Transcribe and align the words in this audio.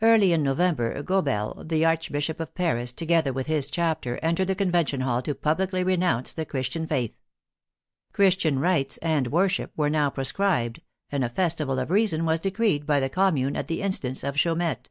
Early 0.00 0.32
in 0.32 0.44
November 0.44 1.02
Gobel, 1.02 1.64
the 1.64 1.84
Arch 1.84 2.12
bishop 2.12 2.38
of 2.38 2.54
Paris, 2.54 2.92
together 2.92 3.32
with 3.32 3.48
his 3.48 3.68
chapter, 3.68 4.16
entered 4.22 4.46
the 4.46 4.54
Convention 4.54 5.00
hall 5.00 5.22
to 5.22 5.34
publicly 5.34 5.82
renounce 5.82 6.32
the 6.32 6.46
Christian 6.46 6.86
faith. 6.86 7.18
Christian 8.12 8.60
rites 8.60 8.96
and 8.98 9.26
worship 9.32 9.72
were 9.76 9.90
now 9.90 10.08
proscribed, 10.08 10.82
and 11.10 11.24
a 11.24 11.28
Festival 11.28 11.80
of 11.80 11.90
Reason 11.90 12.24
was 12.24 12.38
decreed 12.38 12.86
by 12.86 13.00
the 13.00 13.10
Commune 13.10 13.56
at 13.56 13.66
the 13.66 13.82
instance 13.82 14.22
of 14.22 14.36
Chaumette. 14.36 14.90